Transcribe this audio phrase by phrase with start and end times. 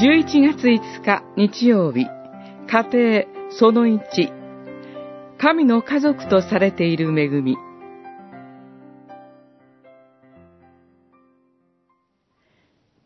[0.00, 2.06] 11月5日日曜日、
[2.70, 3.98] 家庭その1、
[5.40, 7.56] 神の家族とされている恵み。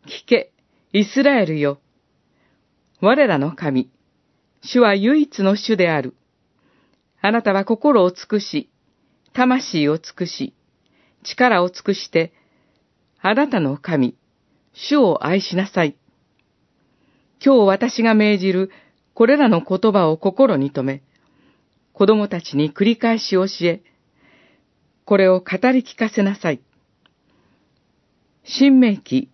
[0.04, 0.52] 聞け、
[0.92, 1.80] イスラエルよ。
[3.00, 3.90] 我らの神、
[4.60, 6.14] 主は唯一の主である。
[7.22, 8.68] あなたは心を尽くし、
[9.32, 10.52] 魂を尽くし、
[11.22, 12.34] 力を尽くして、
[13.22, 14.14] あなたの神、
[14.74, 15.96] 主を愛しなさい。
[17.44, 18.70] 今日私が命じる
[19.14, 21.02] これらの言葉を心に留め、
[21.92, 23.82] 子供たちに繰り返し教え、
[25.04, 26.60] これを語り聞かせなさい。
[28.44, 29.28] 新明記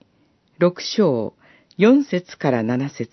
[0.59, 1.35] 六章
[1.77, 3.11] 四節から七節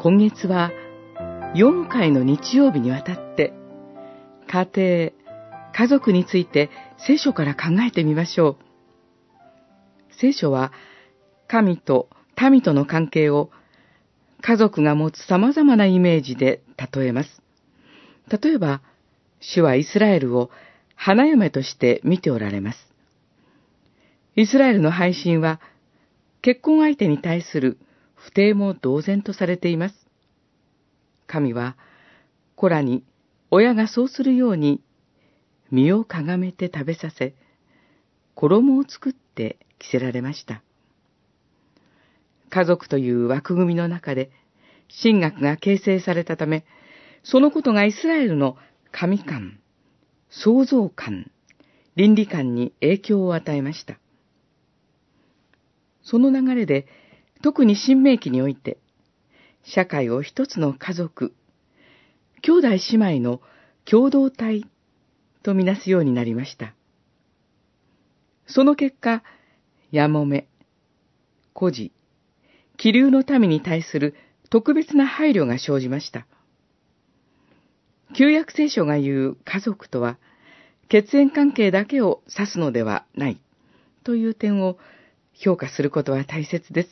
[0.00, 0.70] 今月は
[1.54, 3.52] 4回の日曜日にわたって
[4.48, 5.10] 家庭、
[5.72, 8.56] 家族について聖書から考えてみましょう。
[10.20, 10.72] 聖書は
[11.52, 12.08] 神と
[12.40, 13.50] 民との関係を
[14.40, 16.62] 家族が持つ様々なイメージで
[16.94, 17.42] 例えます。
[18.42, 18.80] 例えば、
[19.38, 20.48] 主はイスラエルを
[20.94, 22.78] 花嫁として見ておられます。
[24.34, 25.60] イスラエルの配信は、
[26.40, 27.76] 結婚相手に対する
[28.14, 29.94] 不定も同然とされています。
[31.26, 31.76] 神は、
[32.56, 33.04] 子らに
[33.50, 34.80] 親がそうするように
[35.70, 37.34] 身をかがめて食べさせ、
[38.36, 40.62] 衣を作って着せられました。
[42.52, 44.30] 家族という枠組みの中で、
[45.02, 46.66] 神学が形成されたため、
[47.22, 48.58] そのことがイスラエルの
[48.90, 49.58] 神観、
[50.28, 51.30] 創造観、
[51.96, 53.98] 倫理観に影響を与えました。
[56.02, 56.86] その流れで、
[57.42, 58.76] 特に新明記において、
[59.64, 61.32] 社会を一つの家族、
[62.42, 63.40] 兄弟姉妹の
[63.86, 64.66] 共同体
[65.42, 66.74] とみなすようになりました。
[68.46, 69.22] その結果、
[69.90, 70.48] やもめ、
[71.54, 71.92] 孤児、
[72.82, 74.16] 気流の民に対する
[74.50, 76.26] 特別な配慮が生じました。
[78.18, 80.18] 旧約聖書が言う家族とは、
[80.88, 83.40] 血縁関係だけを指すのではない
[84.02, 84.78] という点を
[85.32, 86.88] 評価することは大切です。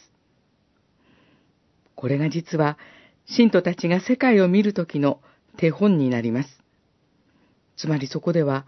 [1.96, 2.78] これが実は、
[3.26, 5.20] 信徒たちが世界を見るときの
[5.56, 6.62] 手本になります。
[7.76, 8.64] つまりそこでは、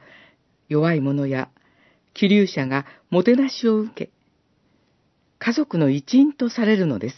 [0.68, 1.50] 弱い者や
[2.14, 4.10] 気流者がもてなしを受け、
[5.44, 7.16] 家族の一員とされるのです。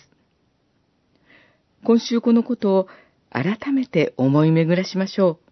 [1.85, 2.89] 今週このことを
[3.29, 5.44] 改めて思い巡らしましょう。